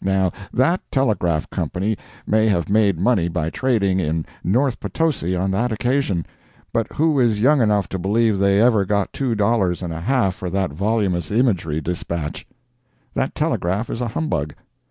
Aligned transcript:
Now 0.00 0.32
that 0.50 0.80
Telegraph 0.90 1.50
Company 1.50 1.98
may 2.26 2.46
have 2.48 2.70
made 2.70 2.98
money 2.98 3.28
by 3.28 3.50
trading 3.50 4.00
in 4.00 4.24
North 4.42 4.80
Potosi 4.80 5.36
on 5.36 5.50
that 5.50 5.72
occasion, 5.72 6.24
but 6.72 6.90
who 6.94 7.20
is 7.20 7.42
young 7.42 7.60
enough 7.60 7.90
to 7.90 7.98
believe 7.98 8.38
they 8.38 8.62
ever 8.62 8.86
got 8.86 9.12
two 9.12 9.34
dollars 9.34 9.82
and 9.82 9.92
a 9.92 10.00
half 10.00 10.36
for 10.36 10.48
that 10.48 10.72
voluminous 10.72 11.30
imaginary 11.30 11.82
dispatch? 11.82 12.46
That 13.12 13.34
telegraph 13.34 13.90
is 13.90 14.00
a 14.00 14.08
humbug. 14.08 14.54